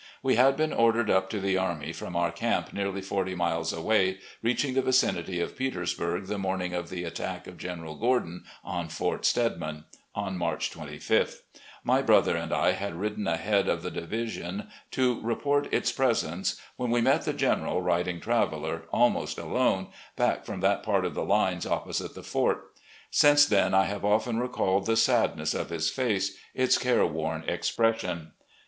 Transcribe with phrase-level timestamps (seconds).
[0.23, 4.17] We had been ordered up to the army from our camp nearly forty miles away,
[4.41, 9.25] reaching the vicinity of Petersbturg the morning of the attack of General Gk)rdon on Fort
[9.25, 9.83] Stedman,
[10.15, 11.41] on March 25th.
[11.83, 15.71] My THE SURRENDER 147 brother and I had ridden ahead of the division to report
[15.71, 21.05] its presence, when we met the General riding Traveller, almost alone, back from that part
[21.05, 22.71] of the lines opposite the fort.
[23.11, 28.31] Since then I have often recalled the sadness of his face, its careworn expression.